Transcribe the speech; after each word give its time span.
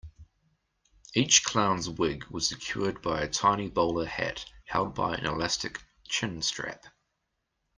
Each 1.13 1.43
clown's 1.43 1.87
wig 1.87 2.23
was 2.31 2.47
secured 2.47 3.03
by 3.03 3.21
a 3.21 3.27
tiny 3.29 3.69
bowler 3.69 4.07
hat 4.07 4.43
held 4.65 4.95
by 4.95 5.13
an 5.13 5.27
elastic 5.27 5.83
chin-strap. 6.05 6.87